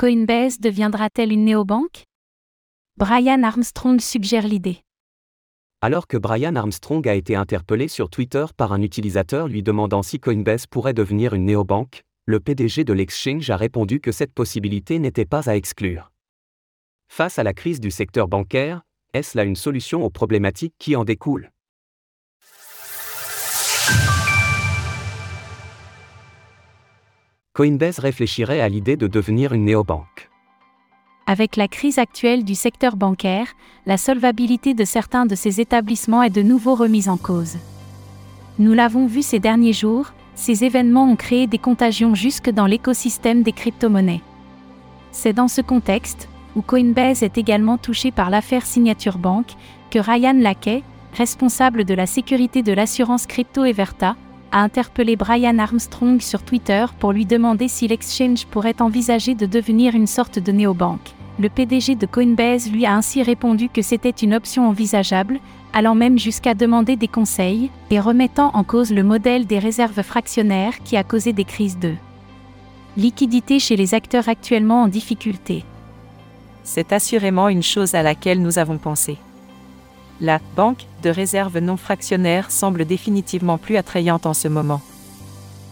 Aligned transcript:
Coinbase 0.00 0.60
deviendra-t-elle 0.60 1.30
une 1.30 1.44
néobanque? 1.44 2.04
Brian 2.96 3.42
Armstrong 3.42 4.00
suggère 4.00 4.48
l'idée. 4.48 4.78
Alors 5.82 6.06
que 6.06 6.16
Brian 6.16 6.56
Armstrong 6.56 7.06
a 7.06 7.14
été 7.14 7.36
interpellé 7.36 7.86
sur 7.86 8.08
Twitter 8.08 8.46
par 8.56 8.72
un 8.72 8.80
utilisateur 8.80 9.46
lui 9.46 9.62
demandant 9.62 10.02
si 10.02 10.18
Coinbase 10.18 10.66
pourrait 10.66 10.94
devenir 10.94 11.34
une 11.34 11.44
néobanque, 11.44 12.00
le 12.24 12.40
PDG 12.40 12.84
de 12.84 12.94
l'exchange 12.94 13.50
a 13.50 13.58
répondu 13.58 14.00
que 14.00 14.10
cette 14.10 14.32
possibilité 14.32 14.98
n'était 14.98 15.26
pas 15.26 15.50
à 15.50 15.54
exclure. 15.54 16.10
Face 17.08 17.38
à 17.38 17.42
la 17.42 17.52
crise 17.52 17.78
du 17.78 17.90
secteur 17.90 18.26
bancaire, 18.26 18.80
est-ce 19.12 19.36
là 19.36 19.44
une 19.44 19.54
solution 19.54 20.02
aux 20.02 20.08
problématiques 20.08 20.76
qui 20.78 20.96
en 20.96 21.04
découlent? 21.04 21.50
Coinbase 27.52 27.98
réfléchirait 27.98 28.60
à 28.60 28.68
l'idée 28.68 28.96
de 28.96 29.08
devenir 29.08 29.52
une 29.52 29.64
néobanque. 29.64 30.30
Avec 31.26 31.56
la 31.56 31.66
crise 31.66 31.98
actuelle 31.98 32.44
du 32.44 32.54
secteur 32.54 32.94
bancaire, 32.94 33.48
la 33.86 33.96
solvabilité 33.96 34.72
de 34.72 34.84
certains 34.84 35.26
de 35.26 35.34
ces 35.34 35.60
établissements 35.60 36.22
est 36.22 36.30
de 36.30 36.42
nouveau 36.42 36.76
remise 36.76 37.08
en 37.08 37.16
cause. 37.16 37.56
Nous 38.60 38.72
l'avons 38.72 39.08
vu 39.08 39.22
ces 39.22 39.40
derniers 39.40 39.72
jours, 39.72 40.12
ces 40.36 40.62
événements 40.62 41.10
ont 41.10 41.16
créé 41.16 41.48
des 41.48 41.58
contagions 41.58 42.14
jusque 42.14 42.50
dans 42.50 42.66
l'écosystème 42.66 43.42
des 43.42 43.52
crypto-monnaies. 43.52 44.22
C'est 45.10 45.32
dans 45.32 45.48
ce 45.48 45.60
contexte, 45.60 46.28
où 46.54 46.62
Coinbase 46.62 47.24
est 47.24 47.36
également 47.36 47.78
touché 47.78 48.12
par 48.12 48.30
l'affaire 48.30 48.64
Signature 48.64 49.18
Bank, 49.18 49.46
que 49.90 49.98
Ryan 49.98 50.38
Lackey, 50.38 50.84
responsable 51.14 51.84
de 51.84 51.94
la 51.94 52.06
sécurité 52.06 52.62
de 52.62 52.72
l'assurance 52.72 53.26
crypto 53.26 53.64
Everta, 53.64 54.14
a 54.52 54.62
interpellé 54.62 55.16
Brian 55.16 55.58
Armstrong 55.58 56.20
sur 56.20 56.42
Twitter 56.42 56.86
pour 56.98 57.12
lui 57.12 57.26
demander 57.26 57.68
si 57.68 57.88
l'exchange 57.88 58.46
pourrait 58.46 58.80
envisager 58.80 59.34
de 59.34 59.46
devenir 59.46 59.94
une 59.94 60.06
sorte 60.06 60.38
de 60.38 60.52
néobanque. 60.52 61.14
Le 61.38 61.48
PDG 61.48 61.94
de 61.94 62.06
Coinbase 62.06 62.70
lui 62.70 62.84
a 62.84 62.94
ainsi 62.94 63.22
répondu 63.22 63.68
que 63.68 63.82
c'était 63.82 64.10
une 64.10 64.34
option 64.34 64.68
envisageable, 64.68 65.40
allant 65.72 65.94
même 65.94 66.18
jusqu'à 66.18 66.54
demander 66.54 66.96
des 66.96 67.08
conseils, 67.08 67.70
et 67.90 68.00
remettant 68.00 68.50
en 68.54 68.64
cause 68.64 68.92
le 68.92 69.02
modèle 69.02 69.46
des 69.46 69.58
réserves 69.58 70.02
fractionnaires 70.02 70.82
qui 70.84 70.96
a 70.96 71.04
causé 71.04 71.32
des 71.32 71.44
crises 71.44 71.78
de 71.78 71.94
liquidité 72.96 73.58
chez 73.58 73.76
les 73.76 73.94
acteurs 73.94 74.28
actuellement 74.28 74.82
en 74.82 74.88
difficulté. 74.88 75.64
C'est 76.64 76.92
assurément 76.92 77.48
une 77.48 77.62
chose 77.62 77.94
à 77.94 78.02
laquelle 78.02 78.42
nous 78.42 78.58
avons 78.58 78.78
pensé. 78.78 79.16
La 80.20 80.38
banque 80.54 80.84
de 81.02 81.08
réserve 81.08 81.58
non 81.58 81.78
fractionnaire 81.78 82.50
semble 82.50 82.84
définitivement 82.84 83.56
plus 83.56 83.78
attrayante 83.78 84.26
en 84.26 84.34
ce 84.34 84.48
moment. 84.48 84.82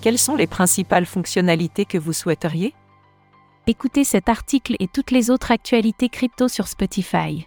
Quelles 0.00 0.18
sont 0.18 0.34
les 0.34 0.48
principales 0.48 1.06
fonctionnalités 1.06 1.84
que 1.84 1.96
vous 1.96 2.12
souhaiteriez? 2.12 2.74
Écoutez 3.68 4.02
cet 4.02 4.28
article 4.28 4.74
et 4.80 4.88
toutes 4.88 5.12
les 5.12 5.30
autres 5.30 5.52
actualités 5.52 6.08
crypto 6.08 6.48
sur 6.48 6.66
Spotify. 6.66 7.46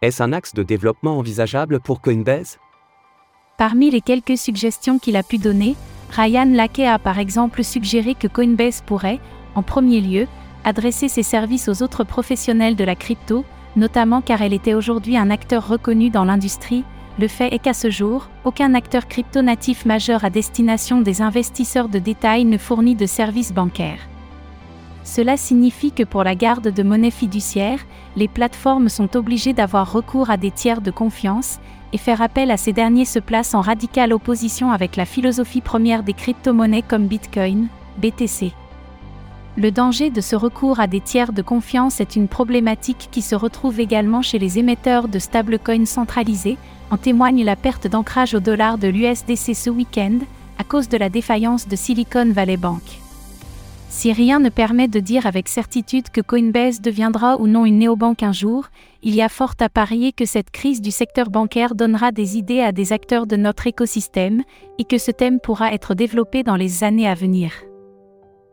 Est-ce 0.00 0.20
un 0.20 0.32
axe 0.32 0.54
de 0.54 0.64
développement 0.64 1.16
envisageable 1.16 1.78
pour 1.78 2.00
Coinbase? 2.00 2.58
Parmi 3.56 3.92
les 3.92 4.00
quelques 4.00 4.36
suggestions 4.36 4.98
qu'il 4.98 5.14
a 5.14 5.22
pu 5.22 5.38
donner, 5.38 5.76
Ryan 6.10 6.50
Lackey 6.50 6.84
a 6.84 6.98
par 6.98 7.20
exemple 7.20 7.62
suggéré 7.62 8.16
que 8.16 8.26
Coinbase 8.26 8.82
pourrait, 8.84 9.20
en 9.54 9.62
premier 9.62 10.00
lieu, 10.00 10.26
adresser 10.64 11.06
ses 11.08 11.22
services 11.22 11.68
aux 11.68 11.84
autres 11.84 12.02
professionnels 12.02 12.74
de 12.74 12.82
la 12.82 12.96
crypto, 12.96 13.44
notamment 13.76 14.20
car 14.20 14.42
elle 14.42 14.52
était 14.52 14.74
aujourd'hui 14.74 15.16
un 15.16 15.30
acteur 15.30 15.66
reconnu 15.66 16.10
dans 16.10 16.24
l'industrie, 16.24 16.84
le 17.18 17.28
fait 17.28 17.52
est 17.52 17.58
qu'à 17.58 17.74
ce 17.74 17.90
jour, 17.90 18.28
aucun 18.44 18.74
acteur 18.74 19.06
crypto-natif 19.06 19.84
majeur 19.84 20.24
à 20.24 20.30
destination 20.30 21.00
des 21.00 21.20
investisseurs 21.20 21.88
de 21.88 21.98
détail 21.98 22.44
ne 22.44 22.58
fournit 22.58 22.94
de 22.94 23.06
services 23.06 23.52
bancaires. 23.52 24.08
Cela 25.04 25.36
signifie 25.36 25.92
que 25.92 26.04
pour 26.04 26.24
la 26.24 26.34
garde 26.34 26.68
de 26.68 26.82
monnaie 26.82 27.10
fiduciaire, 27.10 27.80
les 28.16 28.28
plateformes 28.28 28.88
sont 28.88 29.16
obligées 29.16 29.52
d'avoir 29.52 29.92
recours 29.92 30.30
à 30.30 30.36
des 30.36 30.50
tiers 30.50 30.80
de 30.80 30.90
confiance, 30.90 31.58
et 31.92 31.98
faire 31.98 32.22
appel 32.22 32.50
à 32.50 32.56
ces 32.56 32.72
derniers 32.72 33.04
se 33.04 33.18
place 33.18 33.52
en 33.54 33.60
radicale 33.60 34.14
opposition 34.14 34.70
avec 34.70 34.96
la 34.96 35.04
philosophie 35.04 35.60
première 35.60 36.02
des 36.02 36.14
crypto-monnaies 36.14 36.82
comme 36.82 37.06
Bitcoin, 37.06 37.68
BTC. 37.98 38.52
Le 39.58 39.70
danger 39.70 40.08
de 40.08 40.22
ce 40.22 40.34
recours 40.34 40.80
à 40.80 40.86
des 40.86 41.00
tiers 41.00 41.34
de 41.34 41.42
confiance 41.42 42.00
est 42.00 42.16
une 42.16 42.26
problématique 42.26 43.08
qui 43.10 43.20
se 43.20 43.34
retrouve 43.34 43.80
également 43.80 44.22
chez 44.22 44.38
les 44.38 44.58
émetteurs 44.58 45.08
de 45.08 45.18
stablecoins 45.18 45.84
centralisés, 45.84 46.56
en 46.90 46.96
témoigne 46.96 47.44
la 47.44 47.54
perte 47.54 47.86
d'ancrage 47.86 48.34
au 48.34 48.40
dollar 48.40 48.78
de 48.78 48.88
l'USDC 48.88 49.54
ce 49.54 49.68
week-end, 49.68 50.20
à 50.58 50.64
cause 50.64 50.88
de 50.88 50.96
la 50.96 51.10
défaillance 51.10 51.68
de 51.68 51.76
Silicon 51.76 52.32
Valley 52.32 52.56
Bank. 52.56 52.80
Si 53.90 54.10
rien 54.10 54.40
ne 54.40 54.48
permet 54.48 54.88
de 54.88 55.00
dire 55.00 55.26
avec 55.26 55.48
certitude 55.48 56.08
que 56.08 56.22
Coinbase 56.22 56.80
deviendra 56.80 57.38
ou 57.38 57.46
non 57.46 57.66
une 57.66 57.78
néobanque 57.78 58.22
un 58.22 58.32
jour, 58.32 58.68
il 59.02 59.14
y 59.14 59.20
a 59.20 59.28
fort 59.28 59.52
à 59.60 59.68
parier 59.68 60.12
que 60.12 60.24
cette 60.24 60.50
crise 60.50 60.80
du 60.80 60.90
secteur 60.90 61.28
bancaire 61.28 61.74
donnera 61.74 62.10
des 62.10 62.38
idées 62.38 62.62
à 62.62 62.72
des 62.72 62.94
acteurs 62.94 63.26
de 63.26 63.36
notre 63.36 63.66
écosystème, 63.66 64.44
et 64.78 64.84
que 64.84 64.96
ce 64.96 65.10
thème 65.10 65.40
pourra 65.40 65.74
être 65.74 65.94
développé 65.94 66.42
dans 66.42 66.56
les 66.56 66.84
années 66.84 67.06
à 67.06 67.14
venir. 67.14 67.52